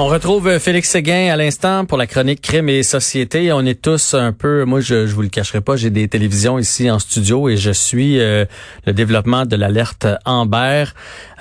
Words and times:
On 0.00 0.06
retrouve 0.06 0.46
euh, 0.46 0.60
Félix 0.60 0.90
Séguin 0.90 1.32
à 1.32 1.36
l'instant 1.36 1.84
pour 1.84 1.98
la 1.98 2.06
chronique 2.06 2.40
Crime 2.40 2.68
et 2.68 2.84
Société. 2.84 3.52
On 3.52 3.62
est 3.62 3.82
tous 3.82 4.14
un 4.14 4.32
peu, 4.32 4.64
moi 4.64 4.78
je, 4.78 5.08
je 5.08 5.12
vous 5.12 5.22
le 5.22 5.28
cacherai 5.28 5.60
pas, 5.60 5.74
j'ai 5.74 5.90
des 5.90 6.06
télévisions 6.06 6.56
ici 6.56 6.88
en 6.88 7.00
studio 7.00 7.48
et 7.48 7.56
je 7.56 7.72
suis 7.72 8.20
euh, 8.20 8.44
le 8.86 8.92
développement 8.92 9.44
de 9.44 9.56
l'alerte 9.56 10.06
Amber. 10.24 10.84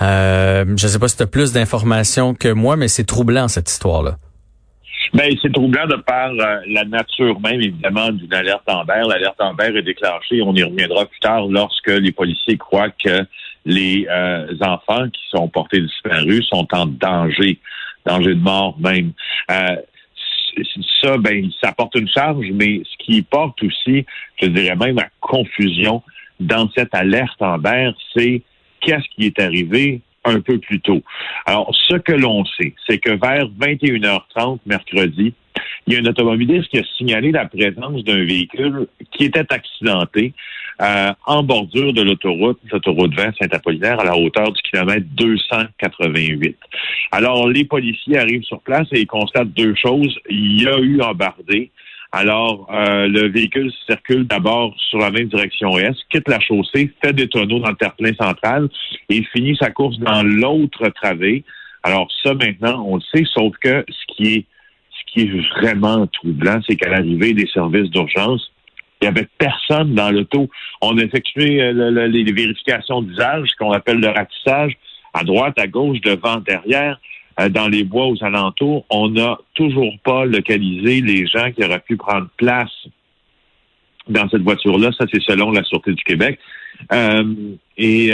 Euh, 0.02 0.66
je 0.76 0.88
sais 0.88 0.98
pas 0.98 1.08
si 1.08 1.18
tu 1.18 1.22
as 1.22 1.28
plus 1.28 1.54
d'informations 1.54 2.34
que 2.34 2.52
moi, 2.52 2.78
mais 2.78 2.88
c'est 2.88 3.04
troublant 3.04 3.48
cette 3.48 3.70
histoire-là. 3.70 4.16
Ben, 5.14 5.32
c'est 5.40 5.54
troublant 5.54 5.86
de 5.86 5.98
par 5.98 6.32
euh, 6.32 6.60
la 6.68 6.84
nature 6.84 7.40
même, 7.40 7.62
évidemment, 7.62 8.10
d'une 8.10 8.34
alerte 8.34 8.68
Amber. 8.68 9.04
L'alerte 9.08 9.40
Amber 9.40 9.72
est 9.78 9.84
déclenchée, 9.84 10.42
on 10.42 10.56
y 10.56 10.64
reviendra 10.64 11.06
plus 11.06 11.20
tard, 11.20 11.46
lorsque 11.48 11.92
les 11.92 12.12
policiers 12.12 12.58
croient 12.58 12.90
que 12.90 13.24
les 13.66 14.08
enfants 14.62 15.10
qui 15.10 15.22
sont 15.30 15.48
portés 15.48 15.82
disparus 15.82 16.48
sont 16.48 16.68
en 16.72 16.88
danger 16.88 17.60
danger 18.08 18.36
de 18.36 18.42
mort 18.42 18.78
même. 18.80 19.12
Euh, 19.52 19.76
ça, 21.02 21.18
ben, 21.18 21.50
ça 21.62 21.72
porte 21.72 21.96
une 21.96 22.10
charge, 22.10 22.46
mais 22.52 22.82
ce 22.84 23.06
qui 23.06 23.22
porte 23.22 23.62
aussi, 23.64 24.06
je 24.42 24.48
dirais 24.48 24.76
même, 24.76 24.98
à 24.98 25.08
confusion 25.20 26.02
dans 26.40 26.70
cette 26.76 26.94
alerte 26.94 27.42
en 27.42 27.58
mer, 27.58 27.94
c'est 28.16 28.42
qu'est-ce 28.82 29.08
qui 29.16 29.26
est 29.26 29.40
arrivé 29.40 30.02
un 30.24 30.42
peu 30.42 30.58
plus 30.60 30.80
tôt. 30.82 31.02
Alors, 31.46 31.74
ce 31.88 31.96
que 31.96 32.12
l'on 32.12 32.44
sait, 32.46 32.74
c'est 32.88 32.98
que 32.98 33.12
vers 33.12 33.48
21h30 33.60 34.60
mercredi, 34.66 35.34
il 35.86 35.94
y 35.94 35.98
a 35.98 36.00
un 36.00 36.06
automobiliste 36.06 36.68
qui 36.70 36.80
a 36.80 36.84
signalé 36.98 37.32
la 37.32 37.46
présence 37.46 38.04
d'un 38.04 38.26
véhicule 38.26 38.88
qui 39.12 39.26
était 39.26 39.52
accidenté 39.52 40.34
euh, 40.82 41.12
en 41.26 41.44
bordure 41.44 41.94
de 41.94 42.02
l'autoroute, 42.02 42.60
l'autoroute 42.72 43.14
20 43.16 43.32
Saint-Apollinaire, 43.40 44.00
à 44.00 44.06
la 44.06 44.18
hauteur 44.18 44.52
du 44.52 44.62
kilomètre 44.62 45.06
288. 45.16 46.58
Alors, 47.12 47.48
les 47.48 47.66
policiers 47.66 48.18
arrivent 48.18 48.44
sur 48.44 48.62
place 48.62 48.88
et 48.92 49.02
ils 49.02 49.08
constatent 49.08 49.54
deux 49.54 49.76
choses. 49.76 50.18
Il 50.30 50.62
y 50.62 50.68
a 50.68 50.78
eu 50.80 51.02
embardé. 51.02 51.72
Alors, 52.12 52.68
euh, 52.72 53.08
le 53.08 53.28
véhicule 53.28 53.72
circule 53.86 54.26
d'abord 54.26 54.74
sur 54.90 55.00
la 55.00 55.12
même 55.12 55.28
direction 55.28 55.78
est, 55.78 55.94
quitte 56.10 56.28
la 56.30 56.40
chaussée, 56.40 56.94
fait 57.04 57.14
des 57.14 57.28
tonneaux 57.28 57.60
dans 57.60 57.70
le 57.70 57.76
terre-plein 57.76 58.14
central 58.14 58.70
et 59.10 59.24
finit 59.34 59.58
sa 59.58 59.72
course 59.72 60.00
dans 60.00 60.24
l'autre 60.24 60.88
travée. 60.90 61.44
Alors, 61.84 62.08
ça, 62.24 62.34
maintenant, 62.34 62.86
on 62.88 62.96
le 62.96 63.02
sait, 63.14 63.26
sauf 63.34 63.56
que 63.62 63.84
ce 63.90 64.16
qui 64.16 64.34
est 64.36 64.46
qui 65.18 65.22
est 65.22 65.60
vraiment 65.60 66.06
troublant, 66.08 66.60
c'est 66.68 66.76
qu'à 66.76 66.90
l'arrivée 66.90 67.34
des 67.34 67.48
services 67.48 67.90
d'urgence, 67.90 68.52
il 69.02 69.06
n'y 69.06 69.08
avait 69.10 69.28
personne 69.38 69.94
dans 69.94 70.10
l'auto. 70.10 70.50
On 70.82 70.98
a 70.98 71.04
effectué 71.04 71.62
euh, 71.62 72.08
les 72.08 72.32
vérifications 72.32 73.02
d'usage, 73.02 73.50
qu'on 73.60 73.72
appelle 73.72 74.00
le 74.00 74.10
ratissage, 74.10 74.74
à 75.14 75.24
droite, 75.24 75.58
à 75.60 75.68
gauche, 75.68 76.02
devant, 76.02 76.38
derrière, 76.38 77.00
euh, 77.40 77.50
dans 77.50 77.68
les 77.68 77.84
bois 77.84 78.08
aux 78.08 78.24
alentours. 78.24 78.86
On 78.90 79.10
n'a 79.10 79.38
toujours 79.54 79.94
pas 80.04 80.26
localisé 80.26 81.02
les 81.02 81.28
gens 81.28 81.52
qui 81.52 81.64
auraient 81.64 81.80
pu 81.80 81.98
prendre 81.98 82.28
place 82.38 82.72
dans 84.08 84.28
cette 84.30 84.42
voiture-là. 84.42 84.92
Ça, 84.98 85.06
c'est 85.12 85.22
selon 85.22 85.52
la 85.52 85.64
Sûreté 85.64 85.94
du 85.94 86.04
Québec. 86.04 86.40
Euh, 86.92 87.56
et 87.78 88.12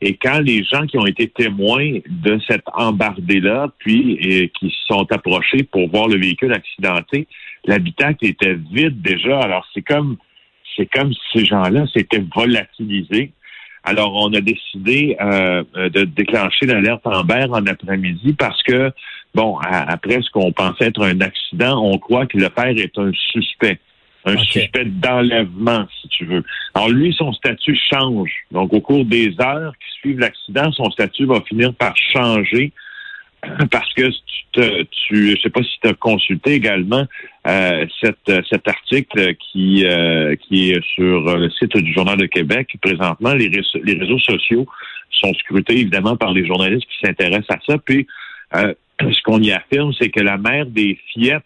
et 0.00 0.16
quand 0.16 0.40
les 0.40 0.62
gens 0.64 0.86
qui 0.86 0.98
ont 0.98 1.06
été 1.06 1.28
témoins 1.28 1.98
de 2.06 2.38
cette 2.46 2.64
embardée-là, 2.74 3.68
puis 3.78 4.50
qui 4.58 4.74
sont 4.86 5.06
approchés 5.10 5.62
pour 5.62 5.88
voir 5.88 6.08
le 6.08 6.18
véhicule 6.18 6.52
accidenté, 6.52 7.26
l'habitacle 7.64 8.26
était 8.26 8.58
vide 8.72 9.00
déjà. 9.00 9.40
Alors 9.40 9.66
c'est 9.72 9.82
comme 9.82 10.16
c'est 10.76 10.86
comme 10.86 11.12
si 11.12 11.20
ces 11.38 11.44
gens-là 11.46 11.86
s'étaient 11.94 12.24
volatilisés. 12.34 13.32
Alors 13.84 14.14
on 14.14 14.32
a 14.34 14.40
décidé 14.40 15.16
euh, 15.20 15.64
de 15.74 16.04
déclencher 16.04 16.66
l'alerte 16.66 17.06
Amber 17.06 17.46
en 17.50 17.64
après-midi 17.66 18.34
parce 18.34 18.62
que 18.64 18.92
bon 19.34 19.56
après 19.62 20.20
ce 20.20 20.30
qu'on 20.30 20.52
pensait 20.52 20.86
être 20.86 21.02
un 21.02 21.20
accident, 21.22 21.82
on 21.82 21.96
croit 21.98 22.26
que 22.26 22.36
le 22.36 22.50
père 22.50 22.66
est 22.66 22.98
un 22.98 23.12
suspect 23.32 23.78
un 24.26 24.36
suspect 24.38 24.84
d'enlèvement, 24.84 25.86
si 26.00 26.08
tu 26.08 26.24
veux. 26.26 26.44
Alors 26.74 26.88
lui, 26.88 27.14
son 27.16 27.32
statut 27.32 27.78
change. 27.90 28.30
Donc 28.50 28.72
au 28.72 28.80
cours 28.80 29.04
des 29.04 29.34
heures 29.40 29.72
qui 29.72 30.00
suivent 30.00 30.18
l'accident, 30.18 30.70
son 30.72 30.90
statut 30.90 31.26
va 31.26 31.40
finir 31.42 31.72
par 31.74 31.94
changer 31.96 32.72
parce 33.70 33.92
que 33.94 34.08
tu, 34.08 34.42
te, 34.52 34.82
tu 34.82 35.36
je 35.36 35.40
sais 35.40 35.50
pas 35.50 35.62
si 35.62 35.78
tu 35.80 35.88
as 35.88 35.94
consulté 35.94 36.54
également 36.54 37.06
euh, 37.46 37.86
cet 38.00 38.68
article 38.68 39.34
qui 39.36 39.86
euh, 39.86 40.34
qui 40.36 40.72
est 40.72 40.84
sur 40.94 41.36
le 41.36 41.48
site 41.50 41.76
du 41.76 41.92
Journal 41.92 42.16
de 42.16 42.26
Québec. 42.26 42.76
Présentement, 42.82 43.34
les, 43.34 43.48
réseaux, 43.48 43.78
les 43.84 43.94
réseaux 43.94 44.18
sociaux 44.18 44.66
sont 45.10 45.32
scrutés 45.34 45.74
évidemment 45.80 46.16
par 46.16 46.32
les 46.32 46.44
journalistes 46.44 46.86
qui 46.86 47.06
s'intéressent 47.06 47.56
à 47.56 47.58
ça. 47.64 47.78
Puis 47.78 48.06
euh, 48.56 48.74
ce 49.00 49.22
qu'on 49.22 49.40
y 49.40 49.52
affirme, 49.52 49.92
c'est 49.98 50.10
que 50.10 50.20
la 50.20 50.36
mère 50.36 50.66
des 50.66 50.98
fillettes 51.12 51.44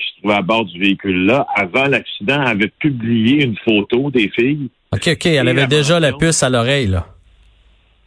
qui 0.00 0.14
se 0.14 0.20
trouvait 0.20 0.34
à 0.34 0.42
bord 0.42 0.64
du 0.64 0.78
véhicule-là, 0.78 1.46
avant 1.54 1.86
l'accident, 1.86 2.40
avait 2.40 2.72
publié 2.78 3.44
une 3.44 3.56
photo 3.58 4.10
des 4.10 4.30
filles. 4.30 4.68
OK, 4.92 5.08
OK. 5.08 5.26
Elle 5.26 5.48
avait 5.48 5.66
déjà 5.66 6.00
la 6.00 6.12
puce 6.12 6.42
à 6.42 6.50
l'oreille, 6.50 6.86
là. 6.86 7.06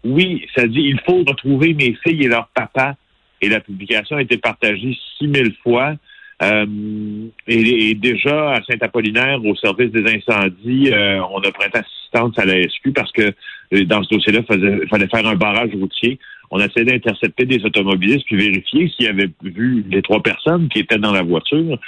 Oui, 0.04 0.46
ça 0.54 0.68
dit 0.68 0.82
il 0.82 1.00
faut 1.06 1.24
retrouver 1.26 1.74
mes 1.74 1.98
filles 2.04 2.26
et 2.26 2.28
leur 2.28 2.48
papa. 2.54 2.96
Et 3.42 3.50
la 3.50 3.60
publication 3.60 4.18
a 4.18 4.22
été 4.22 4.38
partagée 4.38 4.98
six 5.18 5.28
mille 5.28 5.54
fois. 5.64 5.96
Euh, 6.42 6.66
et, 7.48 7.94
déjà 7.96 8.52
à 8.52 8.64
Saint-Apollinaire, 8.64 9.44
au 9.46 9.56
service 9.56 9.92
des 9.92 10.04
incendies, 10.12 10.92
euh, 10.92 11.22
on 11.32 11.40
a 11.40 11.52
prêté 11.52 11.80
assistance 11.80 12.38
à 12.38 12.46
la 12.46 12.62
SQ 12.64 12.92
parce 12.94 13.12
que 13.12 13.34
euh, 13.74 13.86
dans 13.86 14.04
ce 14.04 14.16
dossier-là, 14.16 14.42
il 14.50 14.88
fallait 14.90 15.08
faire 15.08 15.26
un 15.26 15.36
barrage 15.36 15.72
routier. 15.74 16.20
On 16.56 16.60
a 16.60 16.68
essayé 16.68 16.86
d'intercepter 16.86 17.46
des 17.46 17.66
automobilistes 17.66 18.28
puis 18.28 18.36
vérifier 18.36 18.88
s'ils 18.90 19.08
avaient 19.08 19.32
vu 19.42 19.84
les 19.90 20.04
trois 20.04 20.22
personnes 20.22 20.70
qui 20.70 20.80
étaient 20.82 21.00
dans 21.00 21.12
la 21.12 21.24
voiture. 21.24 21.80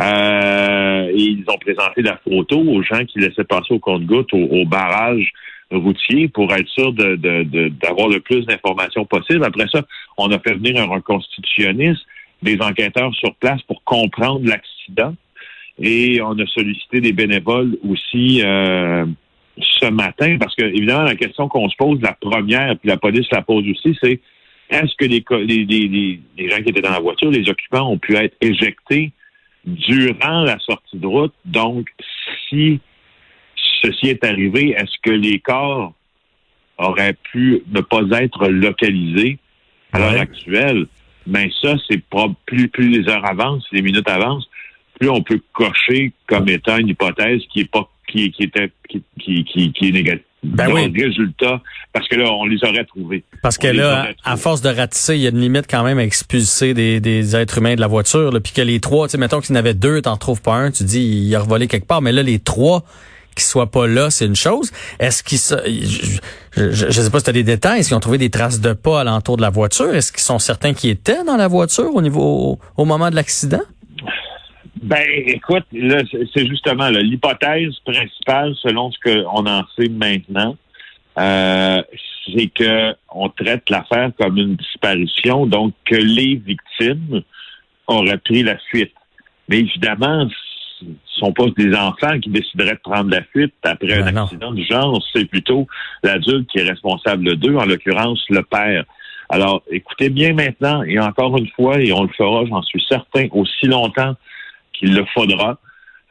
et 0.00 1.12
ils 1.14 1.44
ont 1.46 1.58
présenté 1.58 2.00
la 2.00 2.16
photo 2.24 2.58
aux 2.58 2.82
gens 2.82 3.04
qui 3.04 3.18
laissaient 3.18 3.44
passer 3.44 3.74
au 3.74 3.78
compte-gouttes 3.78 4.32
au, 4.32 4.64
barrage 4.64 5.30
routier 5.70 6.28
pour 6.28 6.50
être 6.54 6.68
sûr 6.68 6.94
d'avoir 6.94 8.08
le 8.08 8.20
plus 8.20 8.46
d'informations 8.46 9.04
possible. 9.04 9.44
Après 9.44 9.66
ça, 9.70 9.82
on 10.16 10.30
a 10.32 10.38
fait 10.38 10.54
venir 10.54 10.80
un 10.80 10.86
reconstitutionniste 10.86 12.00
des 12.40 12.58
enquêteurs 12.62 13.14
sur 13.14 13.34
place 13.34 13.60
pour 13.64 13.84
comprendre 13.84 14.48
l'accident. 14.48 15.14
Et 15.78 16.22
on 16.22 16.38
a 16.38 16.46
sollicité 16.46 17.02
des 17.02 17.12
bénévoles 17.12 17.76
aussi 17.86 18.40
euh, 18.42 19.04
ce 19.58 19.86
matin, 19.86 20.36
parce 20.38 20.54
que 20.54 20.64
évidemment, 20.64 21.02
la 21.02 21.16
question 21.16 21.48
qu'on 21.48 21.68
se 21.68 21.76
pose, 21.76 22.00
la 22.00 22.12
première, 22.12 22.76
puis 22.78 22.88
la 22.88 22.96
police 22.96 23.26
la 23.30 23.42
pose 23.42 23.64
aussi, 23.68 23.96
c'est 24.02 24.20
est-ce 24.70 24.94
que 24.96 25.04
les, 25.04 25.24
les, 25.46 26.20
les, 26.36 26.50
gens 26.50 26.56
qui 26.62 26.70
étaient 26.70 26.80
dans 26.80 26.90
la 26.90 27.00
voiture, 27.00 27.30
les 27.30 27.48
occupants, 27.48 27.90
ont 27.90 27.98
pu 27.98 28.16
être 28.16 28.34
éjectés 28.40 29.12
durant 29.64 30.42
la 30.42 30.58
sortie 30.58 30.98
de 30.98 31.06
route? 31.06 31.34
Donc, 31.44 31.88
si 32.48 32.80
ceci 33.82 34.08
est 34.08 34.24
arrivé, 34.24 34.70
est-ce 34.70 34.96
que 35.02 35.10
les 35.10 35.38
corps 35.38 35.92
auraient 36.78 37.16
pu 37.30 37.62
ne 37.68 37.80
pas 37.80 38.02
être 38.20 38.48
localisés 38.48 39.38
à 39.92 39.98
l'heure 40.00 40.20
actuelle? 40.20 40.86
mais 41.26 41.50
ça, 41.62 41.74
c'est 41.88 42.02
plus, 42.46 42.68
plus 42.68 42.88
les 42.88 43.08
heures 43.08 43.24
avancent, 43.24 43.66
les 43.72 43.82
minutes 43.82 44.08
avancent, 44.08 44.48
plus 44.98 45.08
on 45.08 45.22
peut 45.22 45.40
cocher 45.52 46.12
comme 46.26 46.48
étant 46.48 46.78
une 46.78 46.88
hypothèse 46.88 47.42
qui 47.52 47.60
est 47.60 47.70
pas 47.70 47.88
qui, 48.14 48.30
qui 48.30 48.42
était 48.44 48.70
qui, 48.88 49.02
qui, 49.44 49.72
qui, 49.72 49.88
est 49.88 49.92
négative. 49.92 50.24
Ben 50.44 50.70
oui. 50.70 50.92
résultat, 50.94 51.62
parce 51.92 52.06
que 52.06 52.16
là, 52.16 52.30
on 52.30 52.44
les 52.44 52.62
aurait 52.64 52.84
trouvés. 52.84 53.24
Parce 53.42 53.56
que 53.56 53.66
là, 53.66 54.08
à 54.24 54.36
force 54.36 54.60
de 54.60 54.68
ratisser, 54.68 55.16
il 55.16 55.22
y 55.22 55.26
a 55.26 55.30
une 55.30 55.40
limite 55.40 55.66
quand 55.68 55.82
même 55.82 55.98
à 55.98 56.04
expulser 56.04 56.74
des, 56.74 57.00
des 57.00 57.34
êtres 57.34 57.58
humains 57.58 57.74
de 57.74 57.80
la 57.80 57.86
voiture. 57.86 58.30
Puis 58.42 58.52
que 58.52 58.60
les 58.60 58.78
trois, 58.78 59.08
tu 59.08 59.12
sais, 59.12 59.18
mettons 59.18 59.40
qu'il 59.40 59.50
y 59.50 59.52
en 59.54 59.58
avait 59.58 59.74
deux, 59.74 60.02
t'en 60.02 60.16
trouves 60.16 60.42
pas 60.42 60.54
un, 60.54 60.70
tu 60.70 60.84
dis 60.84 61.00
il 61.00 61.34
a 61.34 61.40
revolé 61.40 61.66
quelque 61.66 61.86
part. 61.86 62.02
Mais 62.02 62.12
là, 62.12 62.22
les 62.22 62.38
trois, 62.38 62.84
qu'ils 63.34 63.44
soient 63.44 63.70
pas 63.70 63.86
là, 63.86 64.10
c'est 64.10 64.26
une 64.26 64.36
chose. 64.36 64.70
Est-ce 64.98 65.22
qu'ils 65.22 65.38
je, 66.56 66.72
je, 66.72 67.00
sais 67.00 67.10
pas 67.10 67.18
si 67.18 67.24
tu 67.24 67.30
as 67.30 67.32
des 67.32 67.42
détails, 67.42 67.80
est-ce 67.80 67.88
qu'ils 67.88 67.96
ont 67.96 68.00
trouvé 68.00 68.18
des 68.18 68.30
traces 68.30 68.60
de 68.60 68.72
pas 68.72 69.00
alentour 69.00 69.36
de 69.36 69.42
la 69.42 69.50
voiture? 69.50 69.92
Est-ce 69.94 70.12
qu'ils 70.12 70.22
sont 70.22 70.38
certains 70.38 70.72
qui 70.72 70.88
étaient 70.88 71.24
dans 71.24 71.36
la 71.36 71.48
voiture 71.48 71.94
au 71.94 72.02
niveau 72.02 72.58
au, 72.76 72.84
moment 72.84 73.10
de 73.10 73.16
l'accident? 73.16 73.62
Ben, 74.84 75.02
écoute, 75.28 75.64
là, 75.72 76.02
c'est 76.34 76.46
justement 76.46 76.90
l'hypothèse 76.90 77.74
principale, 77.86 78.54
selon 78.56 78.92
ce 78.92 78.98
qu'on 79.02 79.46
en 79.46 79.62
sait 79.78 79.88
maintenant, 79.88 80.58
euh, 81.18 81.82
c'est 82.26 82.48
que 82.48 82.94
on 83.10 83.30
traite 83.30 83.70
l'affaire 83.70 84.10
comme 84.18 84.36
une 84.36 84.56
disparition, 84.56 85.46
donc 85.46 85.72
que 85.86 85.94
les 85.94 86.36
victimes 86.36 87.22
auraient 87.86 88.18
pris 88.18 88.42
la 88.42 88.58
fuite. 88.70 88.92
Mais 89.48 89.60
évidemment, 89.60 90.28
ce 90.80 90.84
sont 91.18 91.32
pas 91.32 91.46
des 91.56 91.74
enfants 91.74 92.20
qui 92.20 92.28
décideraient 92.28 92.74
de 92.74 92.80
prendre 92.80 93.10
la 93.10 93.22
fuite 93.22 93.54
après 93.62 93.94
un 93.94 94.12
ben 94.12 94.18
accident 94.18 94.52
du 94.52 94.66
genre, 94.66 95.02
c'est 95.14 95.24
plutôt 95.24 95.66
l'adulte 96.02 96.50
qui 96.50 96.58
est 96.58 96.68
responsable 96.68 97.36
d'eux, 97.36 97.56
en 97.56 97.64
l'occurrence 97.64 98.22
le 98.28 98.42
père. 98.42 98.84
Alors, 99.30 99.62
écoutez 99.70 100.10
bien 100.10 100.34
maintenant, 100.34 100.82
et 100.82 100.98
encore 100.98 101.38
une 101.38 101.48
fois, 101.56 101.80
et 101.80 101.90
on 101.92 102.02
le 102.02 102.10
fera, 102.10 102.44
j'en 102.44 102.60
suis 102.60 102.84
certain, 102.86 103.28
aussi 103.32 103.66
longtemps 103.66 104.14
qu'il 104.74 104.94
le 104.94 105.04
faudra. 105.14 105.58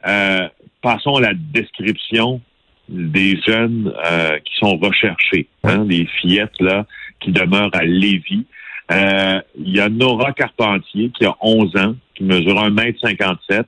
Euh, 0.06 0.48
passons 0.82 1.16
à 1.16 1.20
la 1.20 1.34
description 1.34 2.40
des 2.88 3.40
jeunes 3.46 3.92
euh, 4.10 4.38
qui 4.40 4.56
sont 4.56 4.76
recherchés, 4.76 5.46
hein, 5.62 5.84
des 5.84 6.06
fillettes 6.20 6.60
là 6.60 6.86
qui 7.20 7.32
demeurent 7.32 7.74
à 7.74 7.84
Lévis. 7.84 8.46
Euh, 8.92 9.40
il 9.58 9.74
y 9.74 9.80
a 9.80 9.88
Nora 9.88 10.32
Carpentier 10.32 11.10
qui 11.16 11.24
a 11.24 11.34
11 11.40 11.76
ans, 11.76 11.96
qui 12.14 12.24
mesure 12.24 12.54
1m57. 12.54 13.64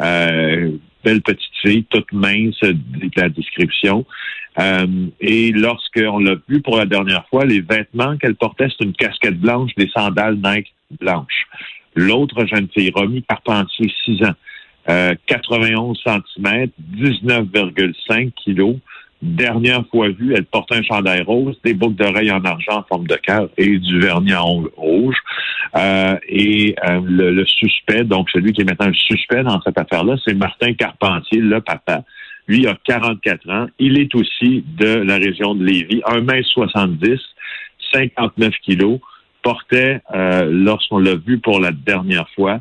Euh, 0.00 0.70
belle 1.04 1.22
petite 1.22 1.52
fille, 1.60 1.84
toute 1.84 2.12
mince, 2.12 2.60
la 3.16 3.28
description. 3.28 4.06
Euh, 4.60 4.86
et 5.20 5.50
lorsqu'on 5.50 6.18
l'a 6.18 6.36
vu 6.48 6.60
pour 6.60 6.76
la 6.76 6.86
dernière 6.86 7.26
fois, 7.28 7.44
les 7.44 7.60
vêtements 7.60 8.16
qu'elle 8.18 8.36
portait, 8.36 8.68
c'est 8.68 8.84
une 8.84 8.92
casquette 8.92 9.40
blanche, 9.40 9.70
des 9.76 9.88
sandales 9.88 10.36
Nike 10.36 10.72
blanches. 11.00 11.46
L'autre 11.94 12.46
jeune 12.46 12.68
fille, 12.68 12.90
Romy 12.94 13.22
Carpentier, 13.22 13.92
6 14.04 14.24
ans, 14.24 14.34
euh, 14.88 15.14
91 15.26 16.00
cm, 16.04 16.68
19,5 16.96 18.32
kilos, 18.32 18.76
Dernière 19.22 19.86
fois 19.86 20.08
vue, 20.08 20.34
elle 20.34 20.44
portait 20.46 20.74
un 20.74 20.82
chandail 20.82 21.22
rose, 21.22 21.56
des 21.64 21.74
boucles 21.74 21.94
d'oreilles 21.94 22.32
en 22.32 22.44
argent 22.44 22.78
en 22.78 22.82
forme 22.82 23.06
de 23.06 23.14
cœur 23.14 23.48
et 23.56 23.78
du 23.78 24.00
vernis 24.00 24.34
en 24.34 24.44
ongles 24.44 24.70
rouge. 24.76 25.14
Euh, 25.76 26.16
et 26.28 26.74
euh, 26.84 27.00
le, 27.04 27.46
suspect, 27.46 28.02
donc 28.02 28.28
celui 28.30 28.52
qui 28.52 28.62
est 28.62 28.64
maintenant 28.64 28.88
le 28.88 28.94
suspect 28.94 29.44
dans 29.44 29.62
cette 29.62 29.78
affaire-là, 29.78 30.16
c'est 30.24 30.34
Martin 30.34 30.74
Carpentier, 30.74 31.38
le 31.38 31.60
papa. 31.60 32.02
Lui 32.48 32.66
a 32.66 32.76
44 32.82 33.48
ans. 33.48 33.66
Il 33.78 33.96
est 34.00 34.12
aussi 34.16 34.64
de 34.76 34.92
la 34.92 35.18
région 35.18 35.54
de 35.54 35.64
Lévis, 35.64 36.02
1m70, 36.04 37.20
59 37.92 38.54
kilos, 38.64 38.98
portait, 39.42 40.00
euh, 40.14 40.48
lorsqu'on 40.50 40.98
l'a 40.98 41.14
vu 41.14 41.38
pour 41.38 41.60
la 41.60 41.72
dernière 41.72 42.28
fois, 42.30 42.60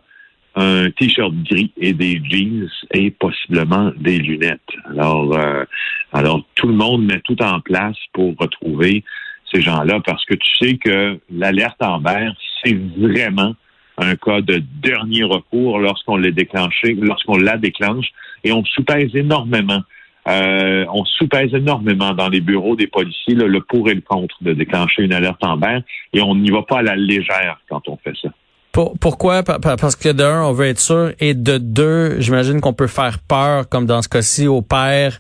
un 0.56 0.89
t-shirt 0.92 1.33
gris 1.44 1.72
et 1.78 1.94
des 1.94 2.22
jeans 2.24 2.69
et 2.94 3.12
possiblement 3.12 3.92
des 3.98 4.18
lunettes. 4.18 4.60
Alors, 4.89 5.38
euh, 5.38 5.63
alors 6.12 6.44
tout 6.56 6.68
le 6.68 6.74
monde 6.74 7.06
met 7.06 7.22
tout 7.22 7.42
en 7.42 7.62
place 7.62 7.95
pour 8.12 8.36
retrouver 8.38 9.04
ces 9.51 9.62
gens-là 9.62 10.01
parce 10.06 10.25
que 10.25 10.36
tu 10.36 10.57
sais 10.60 10.78
que 10.78 11.19
l'alerte 11.30 11.81
en 11.81 12.00
vert, 12.00 12.33
c'est 12.63 12.78
vraiment 12.98 13.56
un 13.98 14.16
cas 14.16 14.42
de 14.42 14.62
dernier 14.81 15.24
recours 15.24 15.80
lorsqu'on 15.80 16.18
l'a 16.18 16.31
déclenché, 16.31 16.95
lorsqu'on 16.95 17.38
la 17.38 17.57
déclenche, 17.57 18.07
et 18.44 18.51
on 18.51 18.63
soupèse 18.66 19.16
énormément. 19.16 19.81
Euh, 20.27 20.85
on 20.94 21.03
soupèse 21.06 21.53
énormément 21.53 22.13
dans 22.13 22.29
les 22.29 22.41
bureaux 22.41 22.75
des 22.75 22.88
policiers 22.88 23.33
le 23.33 23.62
pour 23.62 23.89
et 23.89 23.95
le 23.95 24.01
contre 24.01 24.35
de 24.41 24.53
déclencher 24.53 25.03
une 25.03 25.13
alerte 25.13 25.44
en 25.44 25.57
vert, 25.57 25.81
et 26.13 26.21
on 26.21 26.35
n'y 26.35 26.51
va 26.51 26.62
pas 26.62 26.79
à 26.79 26.83
la 26.83 26.95
légère 26.95 27.59
quand 27.69 27.88
on 27.88 27.97
fait 27.97 28.13
ça 28.21 28.29
pourquoi? 28.71 29.44
Parce 29.44 29.95
que 29.95 30.09
d'un, 30.09 30.44
on 30.44 30.53
veut 30.53 30.68
être 30.68 30.79
sûr, 30.79 31.12
et 31.19 31.33
de 31.33 31.57
deux, 31.57 32.19
j'imagine 32.19 32.62
qu'on 32.62 32.73
peut 32.73 32.88
faire 32.88 33.19
peur, 33.19 33.68
comme 33.68 33.85
dans 33.85 34.01
ce 34.01 34.09
cas-ci, 34.09 34.47
au 34.47 34.62
père 34.62 35.19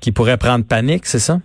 qui 0.00 0.12
pourrait 0.12 0.36
prendre 0.36 0.64
panique, 0.64 1.06
c'est 1.06 1.18
ça? 1.18 1.38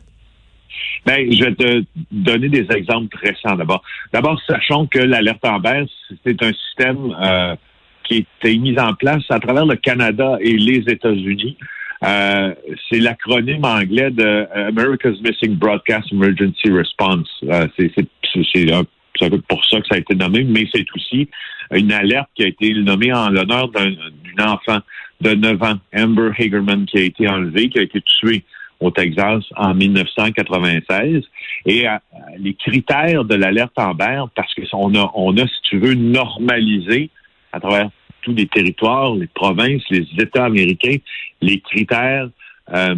Ben, 1.05 1.31
je 1.31 1.43
vais 1.43 1.55
te 1.55 1.83
donner 2.11 2.49
des 2.49 2.67
exemples 2.71 3.17
récents 3.17 3.55
d'abord. 3.55 3.81
D'abord, 4.13 4.39
sachons 4.45 4.85
que 4.85 4.99
l'alerte 4.99 5.43
Amber, 5.43 5.85
c'est 6.25 6.43
un 6.43 6.51
système 6.51 7.15
euh, 7.21 7.55
qui 8.03 8.15
a 8.15 8.47
été 8.47 8.57
mis 8.57 8.77
en 8.79 8.93
place 8.93 9.23
à 9.29 9.39
travers 9.39 9.65
le 9.65 9.75
Canada 9.75 10.37
et 10.41 10.55
les 10.57 10.83
États-Unis. 10.87 11.57
Euh, 12.03 12.53
c'est 12.89 12.99
l'acronyme 12.99 13.65
anglais 13.65 14.09
de 14.11 14.47
America's 14.53 15.19
Missing 15.21 15.55
Broadcast 15.55 16.11
Emergency 16.13 16.71
Response. 16.71 17.27
Euh, 17.43 17.67
c'est 17.77 18.71
un 18.71 18.83
c'est 19.19 19.41
pour 19.47 19.65
ça 19.65 19.81
que 19.81 19.87
ça 19.87 19.95
a 19.95 19.97
été 19.97 20.15
nommé, 20.15 20.43
mais 20.43 20.65
c'est 20.73 20.85
aussi 20.95 21.29
une 21.71 21.91
alerte 21.91 22.29
qui 22.35 22.43
a 22.43 22.47
été 22.47 22.73
nommée 22.73 23.13
en 23.13 23.29
l'honneur 23.29 23.69
d'un 23.69 23.93
enfant 24.39 24.79
de 25.21 25.33
9 25.33 25.61
ans, 25.61 25.75
Amber 25.93 26.31
Hagerman, 26.37 26.85
qui 26.85 26.97
a 26.97 27.01
été 27.01 27.27
enlevé, 27.27 27.69
qui 27.69 27.79
a 27.79 27.81
été 27.81 28.01
tué 28.01 28.43
au 28.79 28.91
Texas 28.91 29.43
en 29.57 29.73
1996. 29.73 31.23
Et 31.65 31.87
euh, 31.87 31.91
les 32.37 32.53
critères 32.53 33.25
de 33.25 33.35
l'alerte 33.35 33.77
Amber, 33.77 34.23
parce 34.35 34.53
qu'on 34.53 34.95
a, 34.95 35.11
on 35.15 35.35
a, 35.37 35.45
si 35.47 35.61
tu 35.63 35.79
veux, 35.79 35.95
normalisé 35.95 37.09
à 37.51 37.59
travers 37.59 37.89
tous 38.21 38.33
les 38.33 38.48
territoires, 38.48 39.16
les 39.16 39.27
provinces, 39.27 39.83
les 39.89 40.06
États 40.18 40.45
américains, 40.45 40.98
les 41.42 41.60
critères 41.60 42.30
euh, 42.74 42.95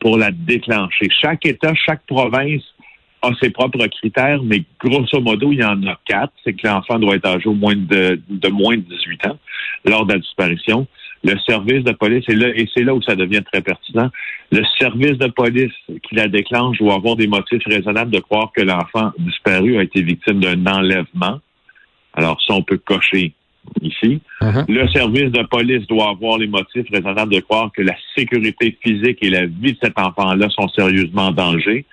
pour 0.00 0.18
la 0.18 0.30
déclencher. 0.30 1.08
Chaque 1.20 1.46
État, 1.46 1.72
chaque 1.74 2.04
province 2.06 2.62
a 3.22 3.30
ses 3.40 3.50
propres 3.50 3.86
critères, 3.86 4.42
mais 4.42 4.64
grosso 4.80 5.20
modo, 5.20 5.52
il 5.52 5.60
y 5.60 5.64
en 5.64 5.80
a 5.86 5.98
quatre. 6.04 6.32
C'est 6.44 6.54
que 6.54 6.66
l'enfant 6.66 6.98
doit 6.98 7.14
être 7.14 7.26
âgé 7.26 7.48
au 7.48 7.54
de, 7.54 8.20
de 8.28 8.48
moins 8.48 8.76
de 8.76 8.82
18 8.82 9.26
ans 9.28 9.38
lors 9.84 10.06
de 10.06 10.14
la 10.14 10.18
disparition. 10.18 10.86
Le 11.24 11.38
service 11.48 11.84
de 11.84 11.92
police, 11.92 12.24
et, 12.28 12.34
là, 12.34 12.48
et 12.48 12.68
c'est 12.74 12.82
là 12.82 12.94
où 12.94 13.02
ça 13.02 13.14
devient 13.14 13.42
très 13.44 13.62
pertinent, 13.62 14.10
le 14.50 14.64
service 14.76 15.18
de 15.18 15.28
police 15.28 15.72
qui 16.02 16.16
la 16.16 16.26
déclenche 16.26 16.78
doit 16.78 16.94
avoir 16.94 17.14
des 17.14 17.28
motifs 17.28 17.62
raisonnables 17.64 18.10
de 18.10 18.18
croire 18.18 18.50
que 18.52 18.62
l'enfant 18.62 19.12
disparu 19.18 19.78
a 19.78 19.84
été 19.84 20.02
victime 20.02 20.40
d'un 20.40 20.66
enlèvement. 20.66 21.38
Alors, 22.14 22.42
ça, 22.44 22.54
on 22.54 22.62
peut 22.62 22.78
cocher 22.78 23.34
ici. 23.80 24.20
Uh-huh. 24.40 24.64
Le 24.68 24.88
service 24.88 25.30
de 25.30 25.42
police 25.44 25.86
doit 25.86 26.10
avoir 26.10 26.38
les 26.38 26.46
motifs 26.46 26.86
raisonnables 26.90 27.32
de 27.32 27.40
croire 27.40 27.70
que 27.72 27.82
la 27.82 27.94
sécurité 28.16 28.76
physique 28.82 29.18
et 29.22 29.30
la 29.30 29.46
vie 29.46 29.72
de 29.72 29.78
cet 29.82 29.98
enfant-là 29.98 30.48
sont 30.50 30.68
sérieusement 30.68 31.26
en 31.26 31.32
danger. 31.32 31.84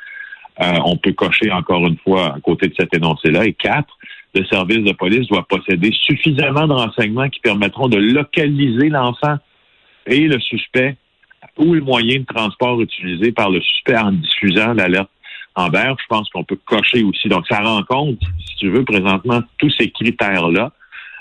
Euh, 0.61 0.73
on 0.85 0.97
peut 0.97 1.13
cocher 1.13 1.51
encore 1.51 1.87
une 1.87 1.97
fois 1.97 2.35
à 2.35 2.39
côté 2.41 2.67
de 2.67 2.75
cet 2.77 2.93
énoncé-là. 2.93 3.45
Et 3.45 3.53
quatre, 3.53 3.97
le 4.35 4.45
service 4.45 4.83
de 4.83 4.91
police 4.91 5.27
doit 5.27 5.45
posséder 5.47 5.91
suffisamment 6.05 6.67
de 6.67 6.73
renseignements 6.73 7.29
qui 7.29 7.39
permettront 7.39 7.87
de 7.87 7.97
localiser 7.97 8.89
l'enfant 8.89 9.37
et 10.05 10.27
le 10.27 10.39
suspect 10.39 10.97
ou 11.57 11.73
le 11.73 11.81
moyen 11.81 12.19
de 12.19 12.25
transport 12.25 12.81
utilisé 12.81 13.31
par 13.31 13.49
le 13.49 13.61
suspect 13.61 13.97
en 13.97 14.11
diffusant 14.11 14.73
l'alerte 14.73 15.09
en 15.55 15.69
vert. 15.69 15.95
Je 15.99 16.05
pense 16.07 16.29
qu'on 16.29 16.43
peut 16.43 16.59
cocher 16.65 17.03
aussi. 17.03 17.27
Donc, 17.27 17.45
ça 17.47 17.59
rend 17.59 17.83
compte, 17.83 18.19
si 18.45 18.55
tu 18.57 18.69
veux, 18.69 18.83
présentement, 18.83 19.41
tous 19.57 19.71
ces 19.77 19.89
critères-là. 19.91 20.71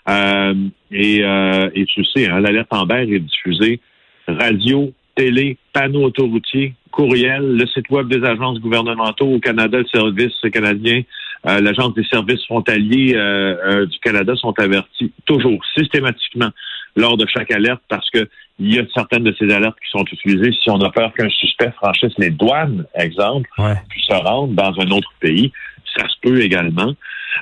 Euh, 0.08 0.55
et, 0.90 1.22
euh, 1.22 1.70
et 1.75 1.84
tu 1.84 2.05
sais, 2.05 2.28
hein, 2.28 2.40
l'alerte 2.40 2.69
en 2.70 2.87
vert 2.87 3.00
est 3.00 3.19
diffusée 3.19 3.81
radio, 4.26 4.93
télé, 5.14 5.56
panneaux 5.72 6.05
autoroutiers, 6.05 6.75
courriel, 6.90 7.56
le 7.56 7.66
site 7.66 7.90
web 7.90 8.08
des 8.08 8.25
agences 8.25 8.58
gouvernementaux 8.60 9.26
au 9.26 9.38
Canada, 9.40 9.78
le 9.78 9.87
service 9.87 10.34
canadien, 10.52 11.02
euh, 11.46 11.60
l'agence 11.60 11.94
des 11.94 12.05
services 12.05 12.44
frontaliers 12.46 13.14
euh, 13.14 13.87
du 13.87 13.99
Canada 14.00 14.34
sont 14.37 14.55
avertis 14.58 15.12
toujours 15.25 15.60
systématiquement 15.76 16.50
lors 16.96 17.16
de 17.16 17.26
chaque 17.26 17.50
alerte 17.52 17.82
parce 17.88 18.08
que 18.11 18.28
il 18.58 18.75
y 18.75 18.78
a 18.81 18.82
certaines 18.93 19.22
de 19.22 19.34
ces 19.38 19.49
alertes 19.52 19.78
qui 19.81 19.90
sont 19.90 20.04
utilisées 20.04 20.52
si 20.52 20.69
on 20.69 20.81
a 20.81 20.90
peur 20.90 21.12
qu'un 21.14 21.28
suspect 21.28 21.70
franchisse 21.76 22.12
les 22.19 22.31
douanes, 22.31 22.84
exemple, 22.96 23.49
puis 23.88 24.02
se 24.02 24.14
rende 24.14 24.56
dans 24.56 24.72
un 24.81 24.90
autre 24.90 25.12
pays. 25.20 25.52
Ça 25.96 26.06
se 26.08 26.14
peut 26.23 26.40
également. 26.40 26.94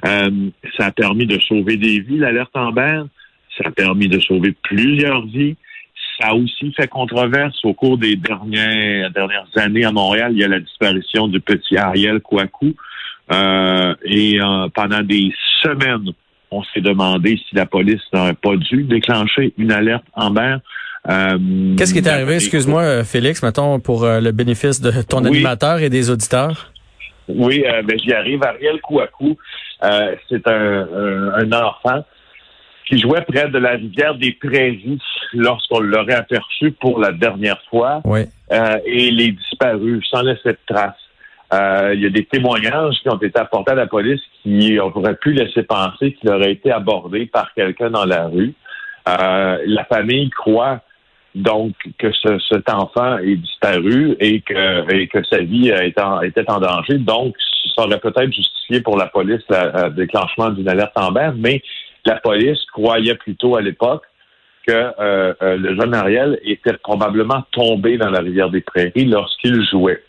ça 0.02 0.86
a 0.86 0.90
permis 0.90 1.26
de 1.26 1.38
sauver 1.40 1.76
des 1.76 2.00
vies, 2.00 2.18
l'alerte 2.18 2.54
en 2.54 2.72
mer. 2.72 3.06
Ça 3.56 3.68
a 3.68 3.70
permis 3.70 4.08
de 4.08 4.18
sauver 4.20 4.54
plusieurs 4.62 5.26
vies. 5.26 5.56
Ça 6.18 6.28
a 6.28 6.34
aussi 6.34 6.72
fait 6.72 6.88
controverse 6.88 7.58
au 7.64 7.74
cours 7.74 7.98
des 7.98 8.16
dernières, 8.16 9.10
dernières 9.10 9.48
années 9.56 9.84
à 9.84 9.92
Montréal. 9.92 10.32
Il 10.32 10.38
y 10.38 10.44
a 10.44 10.48
la 10.48 10.60
disparition 10.60 11.28
du 11.28 11.40
petit 11.40 11.76
Ariel 11.76 12.20
Kouakou. 12.20 12.74
Euh, 13.32 13.94
et 14.04 14.40
euh, 14.40 14.68
pendant 14.74 15.02
des 15.02 15.32
semaines, 15.62 16.12
on 16.50 16.62
s'est 16.62 16.80
demandé 16.80 17.38
si 17.48 17.56
la 17.56 17.66
police 17.66 18.00
n'aurait 18.12 18.34
pas 18.34 18.56
dû 18.56 18.84
déclencher 18.84 19.52
une 19.58 19.72
alerte 19.72 20.04
en 20.14 20.30
mer. 20.30 20.60
Euh, 21.08 21.76
Qu'est-ce 21.76 21.92
qui 21.92 21.98
est 21.98 22.08
arrivé, 22.08 22.34
excuse-moi, 22.34 23.04
Félix, 23.04 23.42
mettons, 23.42 23.78
pour 23.80 24.06
le 24.06 24.30
bénéfice 24.32 24.80
de 24.80 24.90
ton 25.02 25.24
animateur 25.24 25.80
et 25.80 25.90
des 25.90 26.10
auditeurs? 26.10 26.72
Oui, 27.28 27.64
ben, 27.84 27.98
j'y 27.98 28.12
arrive. 28.12 28.42
Ariel 28.42 28.80
Kouakou, 28.80 29.36
c'est 30.28 30.46
un, 30.46 30.88
un, 31.34 31.52
enfant 31.52 32.04
qui 32.86 32.98
jouait 32.98 33.22
près 33.22 33.48
de 33.48 33.58
la 33.58 33.72
rivière 33.72 34.14
des 34.14 34.32
Prairies 34.32 35.00
lorsqu'on 35.32 35.80
l'aurait 35.80 36.14
aperçu 36.14 36.70
pour 36.72 37.00
la 37.00 37.12
dernière 37.12 37.60
fois. 37.68 38.00
Oui. 38.04 38.26
Euh, 38.52 38.78
et 38.84 39.08
il 39.08 39.20
est 39.20 39.32
disparu 39.32 40.00
sans 40.04 40.22
laisser 40.22 40.50
de 40.50 40.58
trace. 40.66 40.94
Euh, 41.52 41.92
il 41.94 42.02
y 42.02 42.06
a 42.06 42.10
des 42.10 42.24
témoignages 42.24 42.96
qui 43.02 43.08
ont 43.08 43.18
été 43.18 43.38
apportés 43.38 43.72
à 43.72 43.76
la 43.76 43.86
police 43.86 44.20
qui 44.42 44.78
auraient 44.78 45.16
pu 45.16 45.32
laisser 45.32 45.62
penser 45.62 46.12
qu'il 46.14 46.30
aurait 46.30 46.52
été 46.52 46.72
abordé 46.72 47.26
par 47.26 47.52
quelqu'un 47.54 47.90
dans 47.90 48.04
la 48.04 48.26
rue. 48.26 48.54
Euh, 49.08 49.58
la 49.64 49.84
famille 49.84 50.30
croit 50.30 50.80
donc 51.36 51.74
que 51.98 52.10
ce, 52.12 52.38
cet 52.50 52.70
enfant 52.70 53.18
est 53.18 53.36
disparu 53.36 54.16
et 54.20 54.40
que, 54.40 54.92
et 54.92 55.06
que 55.06 55.22
sa 55.24 55.38
vie 55.38 55.70
était 56.22 56.50
en, 56.50 56.60
danger. 56.60 56.98
Donc, 56.98 57.36
ça 57.74 57.84
aurait 57.84 58.00
peut-être 58.00 58.32
justifié 58.32 58.80
pour 58.80 58.96
la 58.96 59.06
police 59.06 59.42
le 59.50 59.90
déclenchement 59.90 60.48
d'une 60.48 60.68
alerte 60.68 60.96
en 60.96 61.12
mer, 61.12 61.34
mais 61.36 61.62
la 62.06 62.16
police 62.16 62.58
croyait 62.72 63.16
plutôt 63.16 63.56
à 63.56 63.60
l'époque 63.60 64.04
que 64.66 64.72
euh, 64.72 65.34
euh, 65.42 65.56
le 65.56 65.76
jeune 65.76 65.94
Ariel 65.94 66.40
était 66.42 66.72
probablement 66.72 67.44
tombé 67.52 67.98
dans 67.98 68.10
la 68.10 68.20
rivière 68.20 68.50
des 68.50 68.62
Prairies 68.62 69.04
lorsqu'il 69.04 69.62
jouait. 69.68 70.02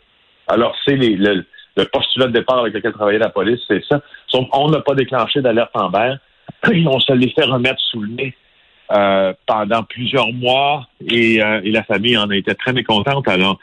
Alors, 0.48 0.76
c'est 0.86 0.96
le, 0.96 1.44
postulat 1.92 2.28
de 2.28 2.32
départ 2.32 2.60
avec 2.60 2.74
lequel 2.74 2.94
travaillait 2.94 3.20
la 3.20 3.30
police, 3.30 3.60
c'est 3.68 3.84
ça. 3.84 4.02
on 4.34 4.70
n'a 4.70 4.80
pas 4.80 4.96
déclenché 4.96 5.42
d'alerte 5.42 5.72
en 5.74 5.90
mer. 5.90 6.20
On 6.88 7.00
se 7.00 7.14
les 7.14 7.30
fait 7.32 7.44
remettre 7.44 7.80
sous 7.92 8.02
le 8.02 8.08
nez 8.08 8.34
euh, 8.92 9.34
pendant 9.46 9.84
plusieurs 9.84 10.32
mois 10.34 10.88
et, 11.10 11.38
la 11.38 11.84
famille 11.84 12.18
en 12.18 12.30
a 12.30 12.36
été 12.36 12.54
très 12.56 12.74
mécontente. 12.74 13.28
Alors, 13.28 13.60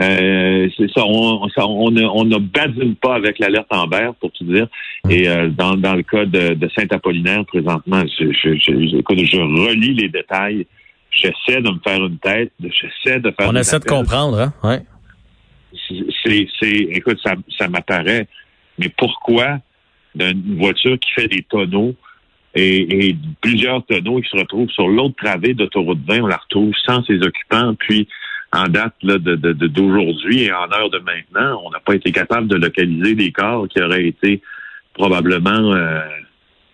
Euh, 0.00 0.68
c'est 0.76 0.88
ça, 0.92 1.02
on, 1.04 1.48
on, 1.56 1.90
ne, 1.90 2.04
on 2.04 2.24
ne 2.24 2.38
badine 2.38 2.94
pas 2.94 3.16
avec 3.16 3.40
l'alerte 3.40 3.66
Amber, 3.70 4.10
pour 4.20 4.30
tout 4.30 4.44
dire. 4.44 4.68
Mm. 5.04 5.10
Et 5.10 5.28
euh, 5.28 5.48
dans, 5.48 5.74
dans 5.74 5.94
le 5.96 6.04
cas 6.04 6.24
de, 6.24 6.54
de 6.54 6.68
Saint-Apollinaire, 6.76 7.44
présentement, 7.46 8.04
je, 8.16 8.26
je, 8.30 8.54
je, 8.54 8.96
écoute, 8.96 9.18
je 9.18 9.40
relis 9.40 9.94
les 9.94 10.08
détails. 10.08 10.68
J'essaie 11.10 11.60
de 11.60 11.70
me 11.70 11.80
faire 11.82 12.04
une 12.04 12.18
tête. 12.18 12.52
J'essaie 12.60 13.18
de 13.18 13.32
faire. 13.32 13.48
On 13.48 13.56
essaie 13.56 13.80
de 13.80 13.84
comprendre, 13.86 14.38
hein? 14.38 14.52
Ouais. 14.62 14.80
C'est, 16.24 16.46
c'est, 16.60 16.70
écoute, 16.70 17.18
ça, 17.24 17.34
ça 17.58 17.66
m'apparaît. 17.66 18.28
Mais 18.78 18.90
pourquoi 18.96 19.58
d'une 20.14 20.58
voiture 20.58 20.96
qui 21.00 21.10
fait 21.10 21.26
des 21.26 21.42
tonneaux 21.42 21.94
et, 22.54 23.08
et, 23.08 23.16
plusieurs 23.40 23.84
tonneaux 23.86 24.20
qui 24.20 24.28
se 24.28 24.36
retrouvent 24.36 24.70
sur 24.70 24.88
l'autre 24.88 25.14
travée 25.22 25.54
d'autoroute 25.54 26.00
20, 26.06 26.22
on 26.22 26.26
la 26.26 26.36
retrouve 26.36 26.72
sans 26.86 27.04
ses 27.04 27.20
occupants. 27.20 27.74
Puis 27.78 28.08
en 28.52 28.68
date 28.68 28.94
d'aujourd'hui 29.02 30.44
et 30.44 30.52
en 30.52 30.70
heure 30.72 30.90
de 30.90 30.98
maintenant, 30.98 31.62
on 31.64 31.70
n'a 31.70 31.80
pas 31.80 31.94
été 31.94 32.12
capable 32.12 32.48
de 32.48 32.56
localiser 32.56 33.14
des 33.14 33.30
corps 33.30 33.68
qui 33.68 33.82
auraient 33.82 34.06
été 34.06 34.40
probablement 34.94 35.74
euh, 35.74 36.00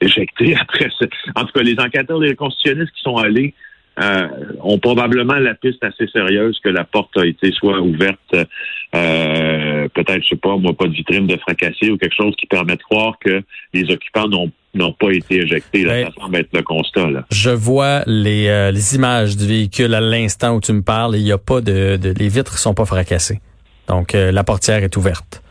éjectés 0.00 0.54
après. 0.60 0.88
Ce... 0.98 1.04
En 1.34 1.44
tout 1.44 1.52
cas, 1.52 1.62
les 1.62 1.78
enquêteurs 1.78 2.20
les 2.20 2.36
constitutionnalistes 2.36 2.94
qui 2.94 3.02
sont 3.02 3.16
allés 3.16 3.54
euh, 4.02 4.28
ont 4.60 4.78
probablement 4.78 5.34
la 5.34 5.54
piste 5.54 5.82
assez 5.84 6.06
sérieuse 6.08 6.58
que 6.62 6.68
la 6.68 6.84
porte 6.84 7.16
a 7.16 7.26
été 7.26 7.52
soit 7.52 7.80
ouverte, 7.80 8.34
euh, 8.34 9.88
peut-être, 9.94 10.22
je 10.22 10.28
sais 10.30 10.36
pas, 10.36 10.56
moi, 10.56 10.72
pas 10.72 10.86
de 10.86 10.92
vitrine 10.92 11.26
de 11.26 11.36
fracassé 11.36 11.90
ou 11.90 11.96
quelque 11.96 12.14
chose 12.16 12.34
qui 12.36 12.46
permet 12.46 12.76
de 12.76 12.82
croire 12.82 13.14
que 13.20 13.42
les 13.72 13.90
occupants 13.90 14.28
n'ont 14.28 14.50
n'ont 14.74 14.92
pas 14.92 15.12
été 15.12 15.36
éjectés. 15.36 15.84
ça 15.84 16.10
semble 16.20 16.36
être 16.36 16.48
le 16.52 16.62
constat. 16.62 17.08
Là. 17.08 17.24
Je 17.30 17.50
vois 17.50 18.02
les, 18.06 18.48
euh, 18.48 18.72
les 18.72 18.96
images 18.96 19.36
du 19.36 19.46
véhicule 19.46 19.94
à 19.94 20.00
l'instant 20.00 20.56
où 20.56 20.60
tu 20.60 20.72
me 20.72 20.82
parles. 20.82 21.14
Il 21.16 21.22
n'y 21.22 21.30
a 21.30 21.38
pas 21.38 21.60
de, 21.60 21.96
de, 21.96 22.12
les 22.18 22.28
vitres 22.28 22.58
sont 22.58 22.74
pas 22.74 22.84
fracassées. 22.84 23.40
Donc 23.88 24.16
euh, 24.16 24.32
la 24.32 24.42
portière 24.42 24.82
est 24.82 24.96
ouverte. 24.96 25.43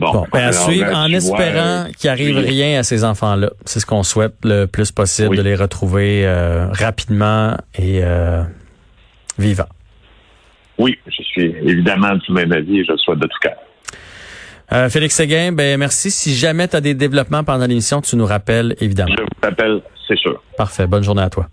Bon, 0.00 0.26
ben, 0.32 0.48
à 0.48 0.52
suivre, 0.52 0.96
en 0.96 1.06
espérant 1.06 1.86
qu'il 1.96 2.10
arrive 2.10 2.38
rien 2.38 2.78
à 2.78 2.82
ces 2.82 3.04
enfants-là. 3.04 3.50
C'est 3.64 3.80
ce 3.80 3.86
qu'on 3.86 4.02
souhaite 4.02 4.34
le 4.44 4.66
plus 4.66 4.92
possible, 4.92 5.36
de 5.36 5.42
les 5.42 5.54
retrouver 5.54 6.26
euh, 6.26 6.68
rapidement 6.72 7.56
et 7.78 8.02
vivants. 9.38 9.68
Oui, 10.78 10.98
je 11.06 11.22
suis 11.22 11.54
évidemment 11.62 12.14
du 12.14 12.32
même 12.32 12.52
avis 12.52 12.78
et 12.78 12.84
je 12.84 12.92
le 12.92 12.98
souhaite 12.98 13.18
de 13.18 13.26
tout 13.26 13.38
cœur. 13.42 13.56
Euh, 14.72 14.88
Félix 14.88 15.16
Séguin, 15.16 15.52
ben 15.52 15.78
merci. 15.78 16.10
Si 16.10 16.34
jamais 16.34 16.68
tu 16.68 16.76
as 16.76 16.80
des 16.80 16.94
développements 16.94 17.42
pendant 17.42 17.66
l'émission, 17.66 18.00
tu 18.00 18.16
nous 18.16 18.26
rappelles, 18.26 18.76
évidemment. 18.80 19.14
Je 19.18 19.22
vous 19.22 19.28
rappelle, 19.42 19.82
c'est 20.06 20.16
sûr. 20.16 20.40
Parfait. 20.56 20.86
Bonne 20.86 21.02
journée 21.02 21.22
à 21.22 21.30
toi. 21.30 21.48